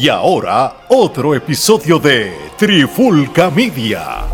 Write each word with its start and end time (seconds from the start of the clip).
Y 0.00 0.08
ahora, 0.08 0.76
otro 0.88 1.34
episodio 1.34 1.98
de 1.98 2.32
Trifulca 2.56 3.50
Media. 3.50 4.24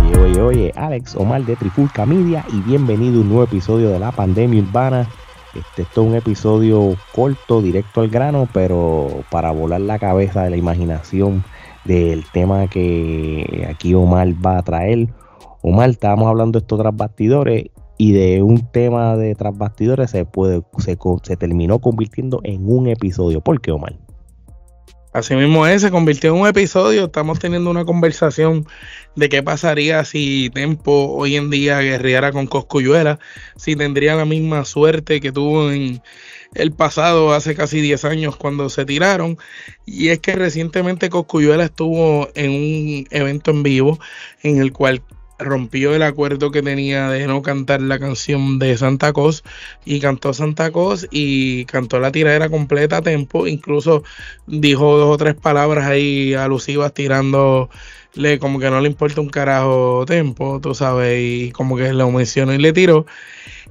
Oye, 0.00 0.18
oye, 0.18 0.40
oye, 0.40 0.72
Alex 0.74 1.14
Omar 1.14 1.44
de 1.44 1.54
Trifulca 1.54 2.04
Media 2.06 2.44
y 2.52 2.58
bienvenido 2.62 3.18
a 3.18 3.20
un 3.20 3.28
nuevo 3.28 3.44
episodio 3.44 3.90
de 3.90 4.00
la 4.00 4.10
pandemia 4.10 4.62
urbana. 4.62 5.06
Este, 5.54 5.82
esto 5.82 6.02
es 6.02 6.08
un 6.08 6.14
episodio 6.14 6.96
corto, 7.14 7.60
directo 7.60 8.00
al 8.00 8.08
grano, 8.08 8.48
pero 8.52 9.24
para 9.30 9.50
volar 9.50 9.82
la 9.82 9.98
cabeza 9.98 10.44
de 10.44 10.50
la 10.50 10.56
imaginación 10.56 11.44
del 11.84 12.24
tema 12.32 12.68
que 12.68 13.66
aquí 13.68 13.94
Omar 13.94 14.28
va 14.44 14.58
a 14.58 14.62
traer. 14.62 15.08
Omar, 15.60 15.90
estábamos 15.90 16.28
hablando 16.28 16.58
de 16.58 16.62
estos 16.62 16.78
tras 16.78 16.96
bastidores 16.96 17.66
y 17.98 18.12
de 18.12 18.42
un 18.42 18.66
tema 18.70 19.16
de 19.16 19.34
tras 19.34 19.56
bastidores 19.56 20.10
se, 20.10 20.24
puede, 20.24 20.62
se, 20.78 20.98
se 21.22 21.36
terminó 21.36 21.80
convirtiendo 21.80 22.40
en 22.44 22.68
un 22.68 22.88
episodio. 22.88 23.42
¿Por 23.42 23.60
qué, 23.60 23.72
Omar? 23.72 24.01
Así 25.12 25.34
mismo 25.34 25.66
es, 25.66 25.82
se 25.82 25.90
convirtió 25.90 26.30
en 26.34 26.40
un 26.40 26.48
episodio. 26.48 27.04
Estamos 27.04 27.38
teniendo 27.38 27.70
una 27.70 27.84
conversación 27.84 28.66
de 29.14 29.28
qué 29.28 29.42
pasaría 29.42 30.04
si 30.06 30.48
Tempo 30.54 31.12
hoy 31.12 31.36
en 31.36 31.50
día 31.50 31.80
guerreara 31.80 32.32
con 32.32 32.46
Coscuyuela, 32.46 33.18
si 33.56 33.76
tendría 33.76 34.14
la 34.16 34.24
misma 34.24 34.64
suerte 34.64 35.20
que 35.20 35.30
tuvo 35.30 35.70
en 35.70 36.02
el 36.54 36.72
pasado, 36.72 37.34
hace 37.34 37.54
casi 37.54 37.82
10 37.82 38.06
años, 38.06 38.36
cuando 38.36 38.70
se 38.70 38.86
tiraron. 38.86 39.36
Y 39.84 40.08
es 40.08 40.18
que 40.20 40.34
recientemente 40.34 41.10
Coscuyuela 41.10 41.64
estuvo 41.64 42.28
en 42.34 42.50
un 42.50 43.06
evento 43.10 43.50
en 43.50 43.62
vivo 43.62 43.98
en 44.42 44.62
el 44.62 44.72
cual 44.72 45.02
rompió 45.42 45.94
el 45.94 46.02
acuerdo 46.02 46.50
que 46.50 46.62
tenía 46.62 47.08
de 47.10 47.26
no 47.26 47.42
cantar 47.42 47.80
la 47.82 47.98
canción 47.98 48.58
de 48.58 48.76
Santa 48.76 49.12
Cos 49.12 49.42
y 49.84 50.00
cantó 50.00 50.32
Santa 50.32 50.70
Cos 50.70 51.06
y 51.10 51.64
cantó 51.66 52.00
la 52.00 52.12
tiradera 52.12 52.48
completa 52.48 52.98
a 52.98 53.02
tempo, 53.02 53.46
incluso 53.46 54.04
dijo 54.46 54.96
dos 54.98 55.14
o 55.14 55.16
tres 55.18 55.34
palabras 55.34 55.86
ahí 55.86 56.34
alusivas 56.34 56.94
tirándole 56.94 57.68
como 58.40 58.58
que 58.58 58.70
no 58.70 58.80
le 58.80 58.88
importa 58.88 59.20
un 59.20 59.30
carajo 59.30 60.04
tempo, 60.06 60.60
tú 60.62 60.74
sabes, 60.74 61.18
y 61.20 61.50
como 61.52 61.76
que 61.76 61.92
lo 61.92 62.10
mencionó 62.10 62.54
y 62.54 62.58
le 62.58 62.72
tiró, 62.72 63.06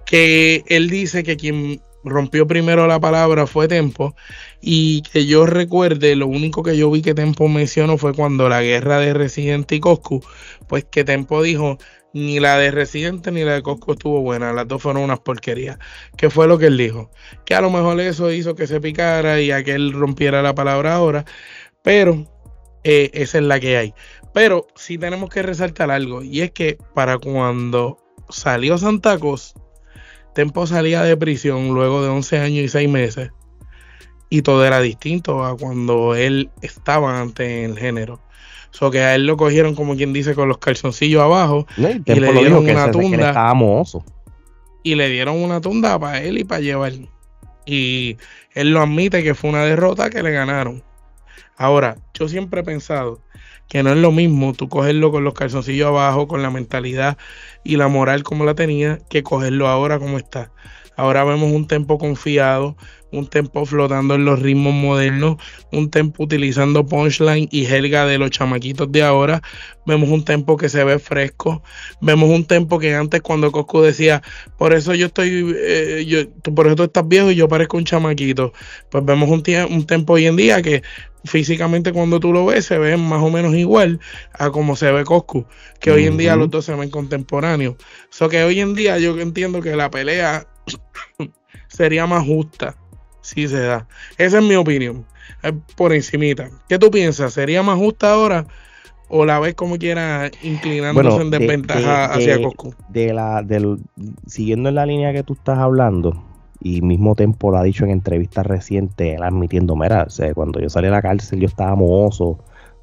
que 0.06 0.64
él 0.68 0.90
dice 0.90 1.24
que 1.24 1.38
quien 1.38 1.82
rompió 2.04 2.48
primero 2.48 2.88
la 2.88 3.00
palabra 3.00 3.48
fue 3.48 3.68
Tempo 3.68 4.16
y 4.62 5.02
que 5.04 5.26
yo 5.26 5.46
recuerde, 5.46 6.16
lo 6.16 6.28
único 6.28 6.64
que 6.64 6.78
yo 6.78 6.90
vi 6.92 7.02
que 7.02 7.14
Tempo 7.14 7.48
mencionó 7.48 7.98
fue 7.98 8.14
cuando 8.14 8.50
la 8.50 8.62
guerra 8.62 9.00
de 9.00 9.14
Residente 9.14 9.76
y 9.76 9.80
Coscu, 9.80 10.24
pues 10.68 10.86
que 10.86 11.04
Tempo 11.04 11.42
dijo 11.42 11.78
ni 12.14 12.40
la 12.40 12.58
de 12.58 12.72
Residente 12.72 13.32
ni 13.32 13.44
la 13.44 13.54
de 13.54 13.62
Coscu 13.62 13.94
estuvo 13.94 14.22
buena, 14.22 14.54
las 14.54 14.68
dos 14.68 14.82
fueron 14.82 15.04
unas 15.04 15.20
porquerías. 15.20 15.78
¿Qué 16.18 16.30
fue 16.30 16.48
lo 16.48 16.58
que 16.58 16.68
él 16.68 16.78
dijo? 16.78 17.10
Que 17.46 17.56
a 17.56 17.62
lo 17.62 17.70
mejor 17.70 18.00
eso 18.00 18.32
hizo 18.32 18.56
que 18.56 18.68
se 18.68 18.82
picara 18.82 19.40
y 19.42 19.52
a 19.52 19.64
que 19.64 19.74
él 19.74 19.94
rompiera 19.94 20.42
la 20.42 20.56
palabra 20.56 20.96
ahora, 20.96 21.26
pero 21.84 22.26
eh, 22.84 23.12
esa 23.14 23.38
es 23.38 23.44
la 23.44 23.60
que 23.60 23.78
hay. 23.78 23.94
Pero 24.34 24.68
sí 24.76 24.98
tenemos 24.98 25.30
que 25.30 25.42
resaltar 25.42 25.92
algo, 25.92 26.24
y 26.24 26.42
es 26.42 26.52
que 26.52 26.78
para 26.94 27.18
cuando 27.18 27.98
salió 28.30 28.78
Santa 28.78 29.18
Cos, 29.20 29.54
Tempo 30.34 30.66
salía 30.68 31.02
de 31.04 31.18
prisión 31.18 31.74
luego 31.74 32.02
de 32.02 32.10
11 32.10 32.40
años 32.40 32.64
y 32.64 32.68
6 32.70 32.88
meses, 32.90 33.32
y 34.30 34.42
todo 34.44 34.66
era 34.66 34.80
distinto 34.80 35.44
a 35.44 35.58
cuando 35.58 36.16
él 36.16 36.50
estaba 36.62 37.20
ante 37.20 37.66
el 37.66 37.78
género. 37.78 38.20
So 38.72 38.90
que 38.90 39.02
a 39.02 39.16
él 39.16 39.26
lo 39.26 39.36
cogieron 39.36 39.76
como 39.76 39.98
quien 39.98 40.14
dice 40.14 40.34
con 40.34 40.48
los 40.48 40.58
calzoncillos 40.60 41.22
abajo 41.22 41.68
¿No? 41.76 41.90
Y 41.90 42.20
le 42.22 42.28
dieron 42.40 42.64
una 42.72 42.86
se- 42.86 42.92
tunda. 42.92 43.34
y 44.84 44.96
le 44.96 45.10
dieron 45.10 45.36
una 45.44 45.60
tunda 45.60 46.00
para 46.00 46.22
él 46.22 46.38
y 46.38 46.44
para 46.46 46.62
llevar. 46.62 46.94
Y 47.66 48.16
él 48.54 48.72
lo 48.72 48.82
admite 48.82 49.24
que 49.24 49.36
fue 49.36 49.50
una 49.50 49.64
derrota 49.66 50.10
que 50.10 50.24
le 50.24 50.32
ganaron. 50.32 50.82
Ahora, 51.58 51.98
yo 52.14 52.30
siempre 52.30 52.62
he 52.62 52.64
pensado 52.64 53.20
que 53.72 53.84
no 53.84 53.92
es 53.92 53.98
lo 53.98 54.12
mismo 54.12 54.52
tú 54.52 54.68
cogerlo 54.68 55.14
con 55.14 55.24
los 55.24 55.34
calzoncillos 55.34 55.88
abajo, 55.88 56.28
con 56.28 56.42
la 56.44 56.50
mentalidad 56.50 57.18
y 57.64 57.78
la 57.78 57.88
moral 57.88 58.22
como 58.22 58.44
la 58.44 58.54
tenía, 58.54 59.00
que 59.10 59.24
cogerlo 59.24 59.70
ahora 59.70 59.98
como 59.98 60.18
está. 60.18 60.52
Ahora 60.98 61.24
vemos 61.24 61.54
un 61.54 61.66
tempo 61.68 61.98
confiado, 61.98 62.76
un 63.14 63.28
tempo 63.28 63.66
flotando 63.66 64.16
en 64.16 64.26
los 64.26 64.42
ritmos 64.42 64.74
modernos, 64.74 65.38
un 65.72 65.90
tempo 65.90 66.24
utilizando 66.24 66.86
punchline 66.86 67.48
y 67.50 67.66
jerga 67.66 68.06
de 68.06 68.18
los 68.18 68.32
chamaquitos 68.32 68.92
de 68.92 69.04
ahora. 69.04 69.42
Vemos 69.86 70.10
un 70.10 70.26
tempo 70.26 70.58
que 70.58 70.68
se 70.68 70.84
ve 70.84 71.00
fresco. 71.00 71.64
Vemos 72.02 72.30
un 72.30 72.46
tempo 72.46 72.78
que 72.78 72.94
antes 72.94 73.22
cuando 73.22 73.54
Coscu 73.54 73.82
decía, 73.82 74.22
por 74.58 74.74
eso 74.74 74.94
yo 74.94 75.08
estoy, 75.08 75.56
eh, 75.58 76.06
yo, 76.06 76.28
tú, 76.28 76.54
por 76.54 76.68
eso 76.68 76.76
tú 76.76 76.84
estás 76.84 77.08
viejo 77.08 77.32
y 77.32 77.36
yo 77.36 77.48
parezco 77.48 77.78
un 77.78 77.86
chamaquito. 77.86 78.52
Pues 78.90 79.06
vemos 79.06 79.30
un, 79.30 79.44
un 79.70 79.86
tempo 79.86 80.14
hoy 80.14 80.26
en 80.26 80.36
día 80.36 80.62
que 80.62 80.84
físicamente 81.24 81.94
cuando 81.94 82.20
tú 82.20 82.34
lo 82.34 82.46
ves 82.48 82.66
se 82.66 82.78
ve 82.78 82.98
más 82.98 83.22
o 83.22 83.30
menos 83.30 83.54
igual 83.56 84.00
a 84.34 84.50
como 84.50 84.76
se 84.76 84.92
ve 84.92 85.04
Coscu, 85.04 85.46
que 85.80 85.92
hoy 85.92 86.08
en 86.08 86.18
día 86.18 86.36
los 86.36 86.50
dos 86.50 86.66
se 86.66 86.74
ven 86.76 86.90
contemporáneos. 86.90 87.76
So 88.10 88.28
que 88.30 88.44
hoy 88.44 88.60
en 88.60 88.74
día 88.74 88.98
yo 88.98 89.20
entiendo 89.20 89.62
que 89.62 89.76
la 89.76 89.90
pelea 89.92 90.48
sería 91.68 92.06
más 92.08 92.26
justa 92.26 92.76
si 93.22 93.48
se 93.48 93.60
da. 93.60 93.88
Esa 94.18 94.40
es 94.40 94.44
mi 94.44 94.56
opinión, 94.56 95.06
eh, 95.44 95.54
por 95.76 95.94
encimita. 95.94 96.50
¿Qué 96.68 96.80
tú 96.80 96.90
piensas? 96.90 97.34
¿Sería 97.34 97.62
más 97.62 97.78
justa 97.78 98.14
ahora 98.14 98.48
o 99.08 99.26
la 99.26 99.40
ves 99.40 99.54
como 99.56 99.78
quiera 99.78 100.32
inclinándose 100.42 101.08
Bueno, 101.10 101.22
en 101.22 101.30
de- 101.32 101.40
desventaja 101.40 102.08
de- 102.08 102.14
hacia 102.16 102.38
de- 102.38 102.44
Coscu? 102.44 102.74
de 102.90 103.14
la 103.14 103.44
del 103.44 103.78
siguiendo 104.26 104.70
en 104.70 104.76
la 104.76 104.86
línea 104.86 105.14
que 105.14 105.22
tú 105.24 105.34
estás 105.34 105.60
hablando 105.60 106.26
y 106.62 106.82
mismo 106.82 107.16
Tempo 107.16 107.52
lo 107.52 107.58
ha 107.58 107.64
dicho 107.64 107.84
en 107.86 107.92
entrevistas 107.92 108.46
recientes 108.46 109.16
él 109.16 109.24
admitiendo 109.24 109.76
mira 109.76 110.08
cuando 110.36 110.60
yo 110.60 110.70
salí 110.70 110.88
a 110.88 110.92
la 110.92 111.02
cárcel 111.02 111.40
yo 111.40 111.48
estaba 111.48 111.76
mohoso 111.76 112.40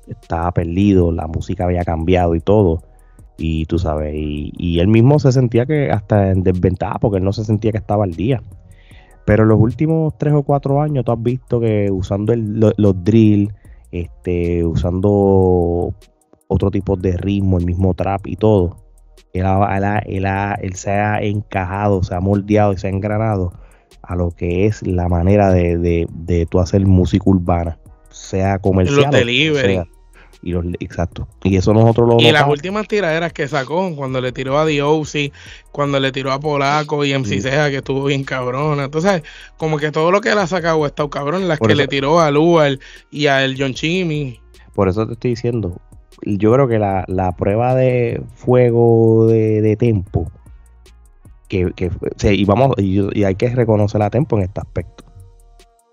estaba 0.06 0.52
perdido 0.52 1.12
la 1.12 1.26
música 1.26 1.64
había 1.64 1.84
cambiado 1.84 2.34
y 2.34 2.40
todo 2.40 2.82
y 3.38 3.66
tú 3.66 3.78
sabes 3.78 4.14
y, 4.16 4.80
él 4.80 4.88
mismo 4.88 5.18
se 5.20 5.30
sentía 5.32 5.64
que 5.64 5.90
hasta 5.90 6.30
en 6.30 6.42
desventaja 6.42 6.98
porque 6.98 7.18
él 7.18 7.24
no 7.24 7.32
se 7.32 7.44
sentía 7.44 7.70
que 7.70 7.78
estaba 7.78 8.02
al 8.04 8.14
día. 8.14 8.42
Pero 9.24 9.44
en 9.44 9.50
los 9.50 9.60
últimos 9.60 10.16
tres 10.18 10.34
o 10.34 10.42
cuatro 10.42 10.82
años 10.82 11.04
tú 11.04 11.12
has 11.12 11.22
visto 11.22 11.60
que 11.60 11.88
usando 11.90 12.32
el- 12.32 12.58
lo- 12.58 12.72
los 12.76 13.04
drill 13.04 13.52
este 13.92 14.64
usando 14.64 15.94
otro 16.48 16.70
tipo 16.70 16.96
de 16.96 17.16
ritmo 17.16 17.58
el 17.58 17.64
mismo 17.64 17.94
trap 17.94 18.26
y 18.26 18.36
todo 18.36 18.76
él, 19.32 19.44
él 19.46 20.74
se 20.74 20.90
ha 20.90 21.20
encajado, 21.22 22.02
se 22.02 22.14
ha 22.14 22.20
moldeado 22.20 22.72
y 22.72 22.78
se 22.78 22.88
ha 22.88 22.90
engranado 22.90 23.52
a 24.02 24.16
lo 24.16 24.30
que 24.30 24.66
es 24.66 24.82
la 24.86 25.08
manera 25.08 25.52
de, 25.52 25.76
de, 25.78 26.06
de 26.10 26.46
tú 26.46 26.60
hacer 26.60 26.86
música 26.86 27.24
urbana, 27.26 27.78
sea 28.10 28.58
comercial. 28.58 29.08
o 29.08 29.10
delivery. 29.16 29.74
sea, 29.74 29.84
y 30.40 30.52
los, 30.52 30.64
exacto. 30.78 31.26
Y 31.42 31.56
eso 31.56 31.74
nosotros 31.74 32.08
lo 32.08 32.20
Y 32.20 32.30
las 32.30 32.46
últimas 32.46 32.86
tiraderas 32.86 33.32
que 33.32 33.48
sacó, 33.48 33.94
cuando 33.96 34.20
le 34.20 34.30
tiró 34.30 34.56
a 34.58 34.64
D.O.C., 34.64 35.32
cuando 35.72 35.98
le 35.98 36.12
tiró 36.12 36.30
a 36.30 36.38
Polaco 36.38 37.04
y 37.04 37.12
MC. 37.12 37.40
Ceja, 37.40 37.70
que 37.70 37.78
estuvo 37.78 38.04
bien 38.04 38.22
cabrona. 38.22 38.84
Entonces, 38.84 39.22
como 39.56 39.78
que 39.78 39.90
todo 39.90 40.12
lo 40.12 40.20
que 40.20 40.30
él 40.30 40.38
ha 40.38 40.46
sacado 40.46 40.84
ha 40.84 40.86
estado 40.86 41.10
cabrón. 41.10 41.48
Las 41.48 41.58
Por 41.58 41.66
que 41.68 41.72
eso- 41.72 41.82
le 41.82 41.88
tiró 41.88 42.20
a 42.20 42.30
Lual 42.30 42.78
y 43.10 43.26
a 43.26 43.44
el 43.44 43.56
John 43.60 43.74
Chimmy. 43.74 44.40
Por 44.74 44.88
eso 44.88 45.06
te 45.08 45.14
estoy 45.14 45.30
diciendo, 45.30 45.80
yo 46.24 46.52
creo 46.52 46.68
que 46.68 46.78
la, 46.78 47.04
la 47.08 47.32
prueba 47.34 47.74
de 47.74 48.22
fuego 48.36 49.26
de, 49.26 49.60
de 49.60 49.74
tempo, 49.76 50.30
que, 51.48 51.72
que 51.72 51.90
y 52.34 52.44
vamos, 52.44 52.74
y, 52.78 53.18
y 53.18 53.24
hay 53.24 53.34
que 53.34 53.48
reconocer 53.48 54.02
a 54.02 54.10
tempo 54.10 54.36
en 54.36 54.44
este 54.44 54.60
aspecto. 54.60 55.04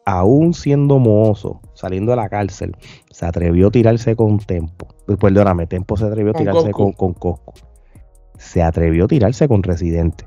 Aún 0.06 0.54
siendo 0.54 1.00
mozo, 1.00 1.62
saliendo 1.74 2.12
de 2.12 2.18
la 2.18 2.30
cárcel, 2.30 2.76
se 3.10 3.26
atrevió 3.26 3.68
a 3.68 3.72
tirarse 3.72 4.16
con 4.16 4.38
Tempo. 4.38 4.88
Pues, 5.08 5.18
Perdóname, 5.18 5.66
Tempo 5.66 5.98
se 5.98 6.06
atrevió 6.06 6.32
a 6.32 6.34
Con 6.34 6.42
tirarse 6.44 6.72
con, 6.72 6.92
con 6.92 7.14
Coscu. 7.14 7.54
Se 8.38 8.62
atrevió 8.62 9.06
a 9.06 9.08
tirarse 9.08 9.48
con 9.48 9.64
Residente. 9.64 10.26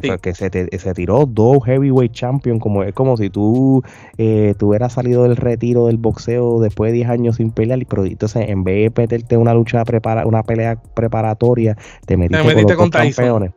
Sí. 0.00 0.08
fue 0.08 0.18
que 0.18 0.34
se, 0.34 0.48
te- 0.50 0.78
se 0.78 0.94
tiró 0.94 1.26
dos 1.26 1.58
heavyweight 1.64 2.12
champion, 2.12 2.58
como 2.58 2.82
es 2.82 2.94
como 2.94 3.16
si 3.16 3.28
tú 3.30 3.82
eh, 4.16 4.54
tú 4.58 4.68
hubieras 4.68 4.94
salido 4.94 5.24
del 5.24 5.36
retiro 5.36 5.86
del 5.86 5.98
boxeo 5.98 6.58
después 6.60 6.90
de 6.90 6.96
10 6.96 7.08
años 7.10 7.36
sin 7.36 7.50
pelear, 7.50 7.80
pero 7.88 8.04
entonces 8.06 8.48
en 8.48 8.64
vez 8.64 8.92
de 8.94 9.02
meterte 9.02 9.34
en 9.34 9.40
una 9.42 9.52
lucha 9.54 9.84
prepara, 9.84 10.26
una 10.26 10.42
pelea 10.42 10.76
preparatoria, 10.94 11.76
te 12.06 12.16
metiste, 12.16 12.42
metiste 12.44 12.76
con, 12.76 12.76
los 12.76 12.76
con 12.76 12.90
dos 12.90 13.00
Tyson. 13.02 13.24
campeones, 13.24 13.52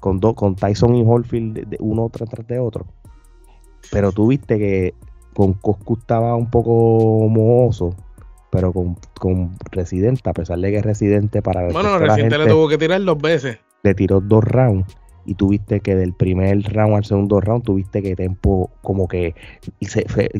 con, 0.00 0.20
dos 0.20 0.34
con 0.34 0.54
Tyson 0.54 0.94
y 0.94 1.02
de- 1.52 1.64
de 1.66 1.76
uno 1.80 2.08
tras, 2.10 2.28
tras 2.30 2.46
de 2.46 2.58
otro. 2.60 2.86
Pero 3.90 4.12
tú 4.12 4.28
viste 4.28 4.58
que 4.58 4.94
con 5.34 5.54
Coscu 5.54 5.94
estaba 5.98 6.36
un 6.36 6.48
poco 6.50 7.26
mohoso, 7.28 7.94
pero 8.50 8.72
con, 8.72 8.96
con 9.18 9.50
Residente, 9.70 10.28
a 10.28 10.32
pesar 10.32 10.58
de 10.58 10.70
que 10.70 10.76
es 10.78 10.84
Residente 10.84 11.42
para 11.42 11.64
Bueno, 11.72 11.98
reciente 11.98 12.38
le 12.38 12.46
tuvo 12.46 12.68
que 12.68 12.78
tirar 12.78 13.02
dos 13.02 13.18
veces. 13.18 13.58
le 13.82 13.94
tiró 13.94 14.20
dos 14.20 14.44
rounds 14.44 14.96
y 15.24 15.34
tuviste 15.34 15.80
que 15.80 15.94
del 15.94 16.12
primer 16.12 16.62
round 16.72 16.94
al 16.94 17.04
segundo 17.04 17.40
round 17.40 17.64
tuviste 17.64 18.02
que 18.02 18.16
Tempo 18.16 18.70
como 18.82 19.08
que 19.08 19.34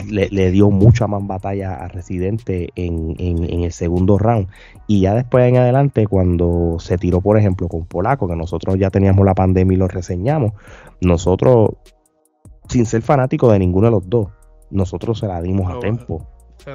le, 0.08 0.50
dio 0.50 0.70
mucha 0.70 1.06
más 1.06 1.26
batalla 1.26 1.74
a 1.74 1.88
Residente 1.88 2.68
en, 2.74 3.14
en, 3.18 3.62
el 3.62 3.72
segundo 3.72 4.18
round. 4.18 4.48
Y 4.86 5.02
ya 5.02 5.14
después 5.14 5.48
en 5.48 5.56
adelante 5.56 6.06
cuando 6.06 6.76
se 6.78 6.98
tiró 6.98 7.20
por 7.20 7.38
ejemplo 7.38 7.68
con 7.68 7.86
Polaco 7.86 8.28
que 8.28 8.36
nosotros 8.36 8.76
ya 8.78 8.90
teníamos 8.90 9.24
la 9.24 9.34
pandemia 9.34 9.74
y 9.74 9.78
lo 9.78 9.88
reseñamos 9.88 10.52
nosotros 11.00 11.70
sin 12.68 12.86
ser 12.86 13.02
fanáticos 13.02 13.52
de 13.52 13.58
ninguno 13.58 13.88
de 13.88 13.92
los 13.92 14.08
dos 14.08 14.28
nosotros 14.72 15.18
se 15.18 15.26
la 15.26 15.40
dimos 15.40 15.70
a 15.70 15.78
Tempo. 15.78 16.26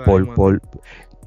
por, 0.06 0.34
por, 0.34 0.62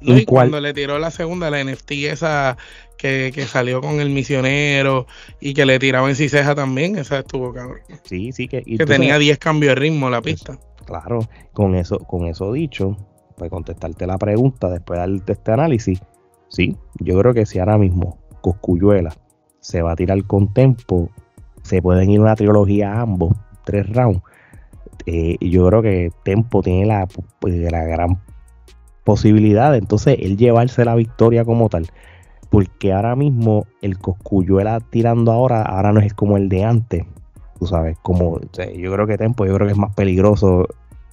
y 0.00 0.25
cuando 0.25 0.61
le 0.61 0.73
tiró 0.73 0.99
la 0.99 1.11
segunda, 1.11 1.50
la 1.50 1.62
NFT 1.62 1.93
esa 2.11 2.56
que, 2.97 3.32
salió 3.47 3.81
con 3.81 4.00
el 4.00 4.11
misionero 4.11 5.06
y 5.41 5.55
que 5.55 5.64
le 5.64 5.79
tiraba 5.79 6.08
en 6.08 6.17
ciseja 6.17 6.55
también, 6.55 6.97
esa 6.99 7.20
estuvo 7.20 7.52
cabrón. 7.52 7.81
Sí, 8.05 8.32
sí, 8.32 8.49
que, 8.49 8.62
que 8.62 8.85
tenía 8.85 9.19
10 9.19 9.38
cambios 9.38 9.75
de 9.75 9.81
ritmo 9.81 10.11
la 10.11 10.20
pista. 10.20 10.58
claro, 10.85 11.20
con 11.52 11.75
eso, 11.75 11.99
con 11.99 12.26
eso 12.26 12.52
dicho, 12.52 12.97
pues 13.37 13.50
contestarte 13.50 14.06
la 14.06 14.19
pregunta 14.19 14.69
después 14.69 15.00
de 15.25 15.32
este 15.32 15.52
análisis, 15.52 16.00
sí, 16.49 16.76
yo 16.99 17.19
creo 17.19 17.32
que 17.32 17.46
si 17.46 17.58
ahora 17.58 17.79
mismo 17.79 18.19
Coscuyuela 18.43 19.14
se 19.61 19.82
va 19.82 19.93
a 19.93 19.96
tirar 19.96 20.23
con 20.25 20.53
tempo, 20.53 21.11
se 21.62 21.81
pueden 21.82 22.11
ir 22.11 22.20
una 22.20 22.37
trilogía 22.37 23.00
ambos, 23.00 23.37
tres 23.64 23.88
rounds. 23.91 24.23
Eh, 25.06 25.37
yo 25.41 25.67
creo 25.69 25.82
que 25.82 26.12
Tempo 26.25 26.62
tiene 26.62 26.87
la, 26.87 27.08
pues, 27.41 27.55
la 27.56 27.85
gran 27.85 28.20
posibilidad 29.05 29.73
de 29.73 29.79
entonces 29.79 30.17
él 30.20 30.37
llevarse 30.37 30.85
la 30.85 30.94
victoria 30.94 31.44
como 31.44 31.69
tal. 31.69 31.88
Porque 32.50 32.93
ahora 32.93 33.14
mismo 33.14 33.67
el 33.81 33.99
Coscuyuela 33.99 34.81
tirando 34.81 35.31
ahora, 35.31 35.62
ahora 35.62 35.93
no 35.93 36.00
es 36.00 36.14
como 36.14 36.37
el 36.37 36.49
de 36.49 36.64
antes. 36.64 37.05
Tú 37.58 37.67
sabes, 37.67 37.97
como 38.02 38.41
yo 38.41 38.93
creo 38.93 39.06
que 39.06 39.19
Tempo, 39.19 39.47
yo 39.47 39.55
creo 39.55 39.67
que 39.67 39.73
es 39.73 39.79
más 39.79 39.94
peligroso 39.94 40.67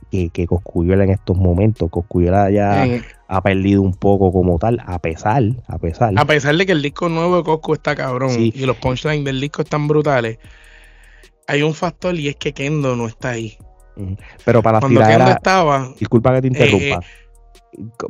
que, 0.10 0.30
que 0.30 0.48
Coscuyuela 0.48 1.04
en 1.04 1.12
estos 1.12 1.38
momentos. 1.38 1.90
Coscuyuela 1.92 2.50
ya 2.50 2.88
ha 3.28 3.42
perdido 3.42 3.82
un 3.82 3.94
poco 3.94 4.32
como 4.32 4.58
tal, 4.58 4.82
a 4.86 5.00
pesar, 5.00 5.44
a 5.68 5.78
pesar. 5.78 6.14
A 6.18 6.26
pesar 6.26 6.56
de 6.56 6.66
que 6.66 6.72
el 6.72 6.82
disco 6.82 7.10
nuevo 7.10 7.38
de 7.38 7.44
Coscu 7.44 7.74
está 7.74 7.96
cabrón 7.96 8.32
y 8.40 8.66
los 8.66 8.78
punchlines 8.78 9.26
del 9.26 9.40
disco 9.40 9.62
están 9.62 9.88
brutales, 9.88 10.40
hay 11.48 11.62
un 11.62 11.74
factor 11.74 12.16
y 12.16 12.30
es 12.30 12.36
que 12.36 12.54
Kendo 12.54 12.96
no 12.96 13.08
está 13.08 13.30
ahí. 13.30 13.58
Pero 14.46 14.62
para 14.62 14.80
Cuando 14.80 15.02
Kendo 15.02 15.30
estaba. 15.30 15.90
Disculpa 16.00 16.34
que 16.36 16.42
te 16.42 16.48
interrumpa. 16.48 17.06
Eh, 17.06 17.27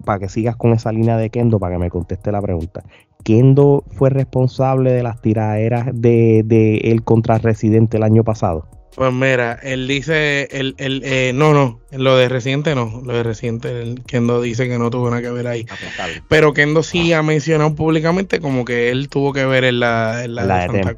para 0.05 0.19
que 0.19 0.29
sigas 0.29 0.55
con 0.55 0.73
esa 0.73 0.91
línea 0.91 1.17
de 1.17 1.29
Kendo, 1.29 1.59
para 1.59 1.75
que 1.75 1.79
me 1.79 1.89
conteste 1.89 2.31
la 2.31 2.41
pregunta. 2.41 2.83
¿Kendo 3.23 3.83
fue 3.91 4.09
responsable 4.09 4.91
de 4.91 5.03
las 5.03 5.21
tiraderas 5.21 5.87
de, 5.93 6.43
de 6.45 6.77
él 6.77 7.03
contra 7.03 7.37
Residente 7.39 7.97
el 7.97 8.03
año 8.03 8.23
pasado? 8.23 8.67
Pues 8.97 9.13
mira, 9.13 9.59
él 9.61 9.87
dice, 9.87 10.47
el, 10.49 10.73
el, 10.79 11.03
eh, 11.05 11.31
no, 11.31 11.53
no, 11.53 11.81
lo 11.91 12.17
de 12.17 12.29
Residente 12.29 12.73
no, 12.73 13.03
lo 13.05 13.13
de 13.13 13.21
Residente, 13.21 13.93
Kendo 14.07 14.41
dice 14.41 14.67
que 14.67 14.79
no 14.79 14.89
tuvo 14.89 15.11
nada 15.11 15.21
que 15.21 15.29
ver 15.29 15.45
ahí. 15.45 15.67
Ah, 15.69 15.75
pues, 15.79 16.23
Pero 16.27 16.51
Kendo 16.53 16.81
sí 16.81 17.13
ha 17.13 17.21
mencionado 17.21 17.75
públicamente 17.75 18.39
como 18.39 18.65
que 18.65 18.89
él 18.89 19.07
tuvo 19.07 19.33
que 19.33 19.45
ver 19.45 19.65
en 19.65 19.81
la, 19.81 20.23
en 20.23 20.33
la, 20.33 20.61
de, 20.61 20.83
Santa 20.83 20.95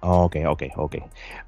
Ok, 0.00 0.36
ok, 0.46 0.62
ok. 0.76 0.96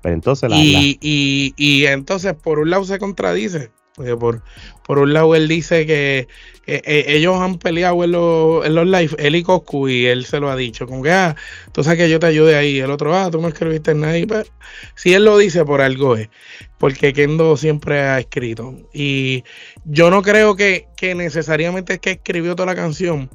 Pero 0.03 0.15
entonces 0.15 0.51
la, 0.51 0.57
y, 0.57 0.99
y, 1.01 1.55
y 1.57 1.87
entonces 1.87 2.35
por 2.35 2.59
un 2.59 2.69
lado 2.69 2.85
se 2.85 2.99
contradice 2.99 3.71
porque 3.97 4.15
por, 4.15 4.43
por 4.85 4.99
un 4.99 5.15
lado 5.15 5.35
él 5.35 5.49
dice 5.49 5.87
que 5.87 6.29
eh, 6.67 7.05
ellos 7.09 7.41
han 7.41 7.59
peleado 7.59 8.05
en 8.05 8.13
los, 8.13 8.67
en 8.67 8.75
live, 8.91 9.17
él 9.19 9.37
y 9.37 9.43
Coscu, 9.43 9.89
y 9.89 10.05
él 10.05 10.27
se 10.27 10.39
lo 10.39 10.51
ha 10.51 10.57
dicho. 10.57 10.87
Como 10.87 11.03
que, 11.03 11.13
ah, 11.13 11.35
tú 11.73 11.83
sabes 11.83 12.01
que 12.01 12.11
yo 12.11 12.19
te 12.19 12.27
ayude 12.27 12.57
ahí. 12.57 12.79
El 12.79 12.91
otro, 12.91 13.17
ah, 13.17 13.31
tú 13.31 13.41
no 13.41 13.49
escribiste 13.49 13.95
nada. 13.95 14.19
Y, 14.19 14.27
pues, 14.27 14.53
si 14.97 15.15
él 15.15 15.25
lo 15.25 15.39
dice, 15.39 15.65
por 15.65 15.81
algo 15.81 16.17
es. 16.17 16.29
Porque 16.77 17.15
Kendo 17.15 17.57
siempre 17.57 18.01
ha 18.01 18.19
escrito. 18.19 18.77
Y 18.93 19.45
yo 19.85 20.11
no 20.11 20.21
creo 20.21 20.57
que, 20.57 20.89
que 20.97 21.15
necesariamente 21.15 21.95
es 21.95 22.01
que 22.01 22.11
escribió 22.13 22.55
toda 22.55 22.67
la 22.67 22.77
canción, 22.77 23.31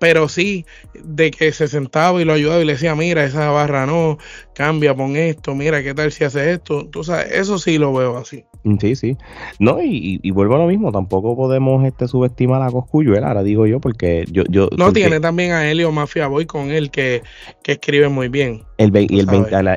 pero 0.00 0.28
sí 0.28 0.64
de 0.94 1.30
que 1.30 1.52
se 1.52 1.68
sentaba 1.68 2.20
y 2.20 2.24
lo 2.24 2.32
ayudaba 2.32 2.60
y 2.60 2.64
le 2.64 2.72
decía, 2.72 2.96
mira, 2.96 3.22
esa 3.22 3.50
barra 3.50 3.84
no, 3.84 4.16
cambia, 4.54 4.96
pon 4.96 5.14
esto, 5.14 5.54
mira, 5.54 5.82
qué 5.82 5.94
tal 5.94 6.10
si 6.10 6.24
hace 6.24 6.52
esto. 6.52 6.88
Tú 6.88 7.04
sabes, 7.04 7.30
eso 7.32 7.58
sí 7.58 7.76
lo 7.76 7.92
veo 7.92 8.16
así. 8.16 8.44
Sí, 8.80 8.96
sí. 8.96 9.16
No, 9.58 9.80
y, 9.82 10.18
y, 10.22 10.30
vuelvo 10.30 10.54
a 10.54 10.58
lo 10.58 10.66
mismo, 10.66 10.90
tampoco 10.90 11.36
podemos 11.36 11.84
este 11.84 12.08
subestimar 12.08 12.62
a 12.62 12.70
Coscuyuela, 12.70 13.28
ahora 13.28 13.42
digo 13.42 13.66
yo, 13.66 13.78
porque 13.78 14.24
yo... 14.32 14.44
yo 14.48 14.70
no, 14.76 14.90
tiene 14.92 15.20
también 15.20 15.52
a 15.52 15.70
Helio 15.70 15.92
Mafia 15.92 16.28
Boy 16.28 16.46
con 16.46 16.70
él, 16.70 16.90
que, 16.90 17.22
que 17.62 17.72
escribe 17.72 18.08
muy 18.08 18.28
bien. 18.28 18.62
El 18.78 18.96
y, 18.96 19.20
el 19.20 19.28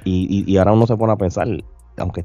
y, 0.06 0.44
y, 0.48 0.58
ahora 0.58 0.72
uno 0.72 0.88
se 0.88 0.96
pone 0.96 1.12
a 1.12 1.18
pensar, 1.18 1.50
aunque 1.98 2.24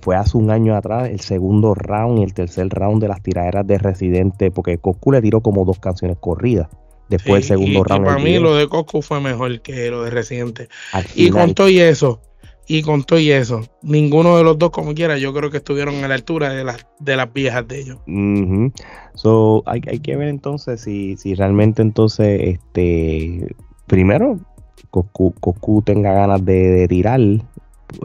fue 0.00 0.16
hace 0.16 0.36
un 0.36 0.50
año 0.50 0.74
atrás, 0.74 1.08
el 1.08 1.20
segundo 1.20 1.74
round 1.74 2.18
y 2.18 2.22
el 2.24 2.34
tercer 2.34 2.68
round 2.70 3.00
de 3.00 3.06
las 3.06 3.22
tiraderas 3.22 3.64
de 3.68 3.78
Residente, 3.78 4.50
porque 4.50 4.78
Coscu 4.78 5.12
le 5.12 5.22
tiró 5.22 5.42
como 5.42 5.64
dos 5.64 5.78
canciones 5.78 6.16
corridas 6.18 6.68
después 7.10 7.48
del 7.48 7.58
segundo 7.58 7.84
round. 7.84 8.06
Y 8.06 8.06
para 8.06 8.22
mí 8.22 8.38
lo 8.38 8.54
de 8.54 8.68
Coscu 8.68 9.02
fue 9.02 9.20
mejor 9.20 9.60
que 9.60 9.90
lo 9.90 10.04
de 10.04 10.10
Residente. 10.10 10.68
Y 11.14 11.28
con 11.28 11.54
todo 11.54 11.68
y 11.68 11.80
eso, 11.80 12.20
y 12.66 12.82
con 12.82 13.04
todo 13.04 13.18
y 13.18 13.32
eso, 13.32 13.68
ninguno 13.82 14.36
de 14.36 14.44
los 14.44 14.58
dos, 14.58 14.70
como 14.70 14.94
quiera, 14.94 15.18
yo 15.18 15.34
creo 15.34 15.50
que 15.50 15.58
estuvieron 15.58 16.02
a 16.04 16.08
la 16.08 16.14
altura 16.14 16.50
de 16.50 16.64
las, 16.64 16.86
de 17.00 17.16
las 17.16 17.32
viejas 17.32 17.66
de 17.68 17.80
ellos. 17.80 17.98
so, 19.14 19.62
hay, 19.66 19.82
hay, 19.88 19.98
que 19.98 20.16
ver 20.16 20.28
entonces 20.28 20.80
si, 20.80 21.16
si 21.16 21.34
realmente 21.34 21.82
entonces, 21.82 22.40
este, 22.42 23.54
primero, 23.86 24.38
Coscu, 24.90 25.82
tenga 25.84 26.12
ganas 26.12 26.44
de, 26.44 26.86
tirar, 26.88 27.20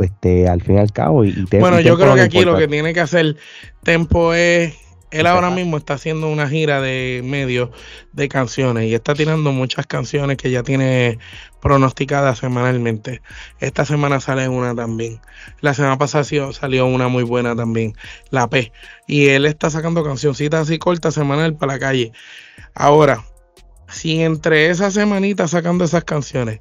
este, 0.01 0.47
al 0.47 0.61
fin 0.61 0.75
y 0.75 0.79
al 0.79 0.91
cabo. 0.91 1.25
Y, 1.25 1.45
bueno, 1.59 1.79
yo 1.79 1.97
creo 1.97 2.15
que 2.15 2.21
aquí 2.21 2.43
lo 2.43 2.57
que 2.57 2.67
tiene 2.67 2.93
que 2.93 3.01
hacer 3.01 3.37
Tempo 3.83 4.33
es 4.33 4.73
él 5.11 5.27
ahora 5.27 5.49
mismo 5.49 5.77
está 5.77 5.93
haciendo 5.93 6.29
una 6.29 6.49
gira 6.49 6.81
de 6.81 7.21
medios 7.23 7.69
de 8.13 8.27
canciones 8.27 8.85
y 8.85 8.93
está 8.93 9.13
tirando 9.13 9.51
muchas 9.51 9.85
canciones 9.85 10.37
que 10.37 10.51
ya 10.51 10.63
tiene 10.63 11.19
pronosticadas 11.61 12.39
semanalmente. 12.39 13.21
Esta 13.59 13.85
semana 13.85 14.19
sale 14.19 14.49
una 14.49 14.75
también. 14.75 15.21
La 15.61 15.73
semana 15.73 15.97
pasada 15.97 16.23
salió 16.51 16.85
una 16.85 17.07
muy 17.07 17.23
buena 17.23 17.55
también, 17.55 17.95
La 18.29 18.49
P. 18.49 18.71
Y 19.07 19.27
él 19.27 19.45
está 19.45 19.69
sacando 19.69 20.03
cancioncitas 20.03 20.61
así 20.61 20.77
cortas 20.77 21.13
semanal 21.13 21.55
para 21.55 21.73
la 21.73 21.79
calle. 21.79 22.11
Ahora, 22.73 23.23
si 23.87 24.21
entre 24.21 24.69
esas 24.69 24.93
semanitas 24.93 25.51
sacando 25.51 25.85
esas 25.85 26.03
canciones 26.03 26.59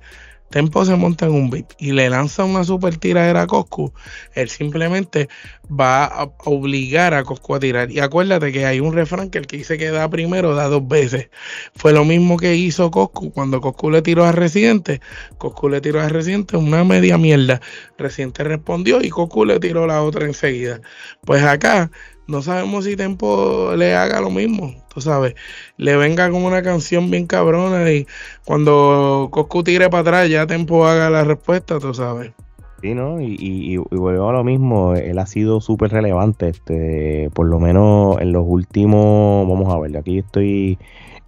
Tempo 0.54 0.84
se 0.84 0.94
monta 0.94 1.26
en 1.26 1.32
un 1.32 1.50
beat 1.50 1.72
y 1.80 1.90
le 1.90 2.08
lanza 2.08 2.44
una 2.44 2.62
super 2.62 2.96
tiradera 2.96 3.42
a 3.42 3.46
Coscu, 3.48 3.92
él 4.34 4.48
simplemente 4.48 5.28
va 5.68 6.04
a 6.04 6.30
obligar 6.44 7.12
a 7.12 7.24
Coscu 7.24 7.56
a 7.56 7.58
tirar. 7.58 7.90
Y 7.90 7.98
acuérdate 7.98 8.52
que 8.52 8.64
hay 8.64 8.78
un 8.78 8.92
refrán 8.92 9.30
que 9.30 9.38
el 9.38 9.48
que 9.48 9.56
dice 9.56 9.78
que 9.78 9.90
da 9.90 10.08
primero 10.08 10.54
da 10.54 10.68
dos 10.68 10.86
veces. 10.86 11.28
Fue 11.74 11.92
lo 11.92 12.04
mismo 12.04 12.36
que 12.36 12.54
hizo 12.54 12.92
Coscu 12.92 13.32
cuando 13.32 13.60
Coscu 13.60 13.90
le 13.90 14.00
tiró 14.00 14.24
a 14.24 14.30
Residente. 14.30 15.00
Coscu 15.38 15.68
le 15.68 15.80
tiró 15.80 16.00
a 16.00 16.08
Residente 16.08 16.56
una 16.56 16.84
media 16.84 17.18
mierda. 17.18 17.60
Residente 17.98 18.44
respondió 18.44 19.02
y 19.02 19.10
Coscu 19.10 19.44
le 19.46 19.58
tiró 19.58 19.88
la 19.88 20.04
otra 20.04 20.24
enseguida. 20.24 20.80
Pues 21.24 21.42
acá 21.42 21.90
no 22.26 22.42
sabemos 22.42 22.84
si 22.84 22.96
Tempo 22.96 23.72
le 23.76 23.94
haga 23.94 24.20
lo 24.20 24.30
mismo, 24.30 24.74
tú 24.92 25.00
sabes, 25.00 25.34
le 25.76 25.96
venga 25.96 26.30
como 26.30 26.46
una 26.46 26.62
canción 26.62 27.10
bien 27.10 27.26
cabrona 27.26 27.90
y 27.90 28.06
cuando 28.44 29.28
Coscu 29.30 29.62
tire 29.62 29.90
para 29.90 30.00
atrás 30.00 30.28
ya 30.28 30.46
Tempo 30.46 30.86
haga 30.86 31.10
la 31.10 31.24
respuesta, 31.24 31.78
tú 31.78 31.92
sabes. 31.94 32.32
Sí, 32.80 32.94
¿no? 32.94 33.20
Y, 33.20 33.36
y, 33.38 33.76
vuelvo 33.76 34.28
a 34.28 34.32
lo 34.34 34.44
mismo, 34.44 34.94
él 34.94 35.18
ha 35.18 35.24
sido 35.24 35.62
súper 35.62 35.90
relevante, 35.90 36.50
este, 36.50 37.30
por 37.32 37.46
lo 37.46 37.58
menos 37.58 38.20
en 38.20 38.32
los 38.32 38.44
últimos, 38.46 39.48
vamos 39.48 39.72
a 39.72 39.78
ver, 39.78 39.96
aquí 39.96 40.18
estoy 40.18 40.78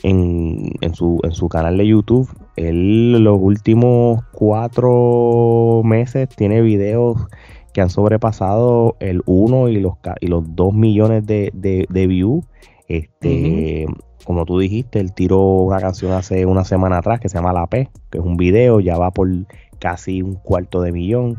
en, 0.03 0.73
en, 0.83 0.95
su, 0.95 1.19
en 1.23 1.33
su 1.33 1.49
canal 1.49 1.79
de 1.79 1.87
YouTube, 1.87 2.29
él 2.57 3.13
los 3.25 3.39
últimos 3.41 4.23
cuatro 4.33 5.81
meses 5.85 6.29
tiene 6.29 6.61
videos 6.61 7.27
que 7.77 7.83
han 7.83 7.91
sobrepasado 7.91 8.97
el 9.01 9.21
1 9.27 9.69
y 9.69 9.81
los, 9.81 9.97
y 10.23 10.29
los 10.29 10.57
2 10.57 10.73
millones 10.73 11.27
de, 11.27 11.51
de, 11.53 12.07
views. 12.07 12.43
Este, 12.89 13.85
Como 14.25 14.47
tú 14.47 14.59
dijiste, 14.59 14.99
él 14.99 15.13
tiró 15.13 15.43
una 15.43 15.79
canción 15.79 16.13
hace 16.13 16.47
una 16.47 16.65
semana 16.65 16.97
atrás 16.97 17.21
que 17.21 17.29
se 17.29 17.37
llama 17.37 17.53
La 17.53 17.67
P, 17.67 17.91
que 18.09 18.17
es 18.17 18.25
un 18.25 18.39
video, 18.39 18.81
ya 18.81 18.97
va 18.97 19.11
por 19.11 19.29
casi 19.79 20.23
un 20.23 20.37
cuarto 20.37 20.81
de 20.81 20.91
millón. 20.91 21.37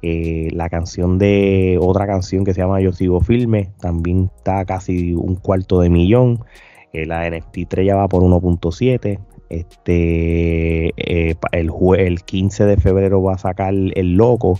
Eh, 0.00 0.50
la 0.52 0.68
canción 0.68 1.18
de 1.18 1.76
otra 1.82 2.06
canción 2.06 2.44
que 2.44 2.54
se 2.54 2.60
llama 2.60 2.80
Yo 2.80 2.92
Sigo 2.92 3.20
Filme 3.20 3.72
también 3.80 4.30
está 4.36 4.64
casi 4.64 5.12
un 5.14 5.34
cuarto 5.34 5.80
de 5.80 5.90
millón. 5.90 6.44
Eh, 6.92 7.04
la 7.04 7.28
NFT 7.28 7.68
3 7.68 7.84
ya 7.84 7.96
va 7.96 8.06
por 8.06 8.22
1.7. 8.22 9.18
Este, 9.48 10.92
eh, 10.96 11.34
el, 11.50 11.72
el 11.98 12.22
15 12.22 12.64
de 12.66 12.76
febrero 12.76 13.20
va 13.24 13.34
a 13.34 13.38
sacar 13.38 13.74
el 13.74 14.14
loco 14.14 14.56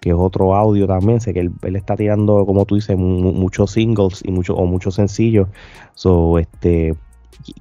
que 0.00 0.10
es 0.10 0.16
otro 0.16 0.54
audio 0.54 0.86
también. 0.86 1.20
Sé 1.20 1.34
que 1.34 1.40
él, 1.40 1.76
está 1.76 1.96
tirando, 1.96 2.44
como 2.46 2.64
tú 2.64 2.76
dices, 2.76 2.96
muchos 2.96 3.72
singles 3.72 4.22
y 4.24 4.30
mucho, 4.30 4.54
o 4.54 4.66
muchos 4.66 4.94
sencillos. 4.94 5.48
So, 5.94 6.38
este, 6.38 6.94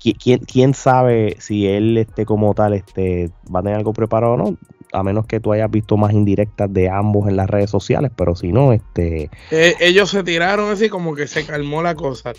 ¿quién, 0.01 0.39
¿Quién 0.39 0.74
sabe 0.74 1.36
si 1.39 1.67
él 1.67 1.98
este, 1.98 2.25
como 2.25 2.53
tal 2.53 2.74
este, 2.74 3.32
va 3.53 3.60
a 3.60 3.63
tener 3.63 3.77
algo 3.77 3.94
preparado 3.94 4.34
o 4.34 4.38
no? 4.38 4.58
a 4.94 5.03
menos 5.03 5.25
que 5.25 5.39
tú 5.39 5.51
hayas 5.51 5.70
visto 5.70 5.98
más 5.98 6.13
indirectas 6.13 6.72
de 6.72 6.89
ambos 6.89 7.27
en 7.27 7.36
las 7.36 7.50
redes 7.50 7.70
sociales, 7.70 8.12
pero 8.15 8.36
si 8.36 8.51
no, 8.51 8.74
este... 8.74 9.29
Eh, 9.51 9.75
ellos 9.79 10.10
se 10.10 10.24
tiraron 10.24 10.72
así 10.72 10.89
como 10.89 11.15
que 11.15 11.27
se 11.27 11.46
calmó 11.46 11.82
la 11.82 11.96
cosa, 11.96 12.34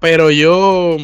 pero 0.00 0.30
yo, 0.30 0.96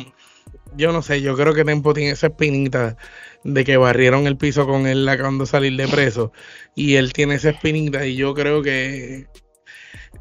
yo 0.76 0.92
no 0.92 1.02
sé, 1.02 1.22
yo 1.22 1.36
creo 1.36 1.54
que 1.54 1.64
Tempo 1.64 1.94
tiene 1.94 2.10
esa 2.10 2.28
espinita 2.28 2.96
de 3.44 3.64
que 3.64 3.76
barrieron 3.76 4.26
el 4.26 4.36
piso 4.36 4.66
con 4.66 4.86
él 4.86 5.08
acabando 5.08 5.44
de 5.44 5.50
salir 5.50 5.76
de 5.76 5.88
preso, 5.88 6.32
y 6.74 6.94
él 6.94 7.12
tiene 7.12 7.34
esa 7.34 7.50
espinita, 7.50 8.06
y 8.06 8.16
yo 8.16 8.34
creo 8.34 8.62
que 8.62 9.26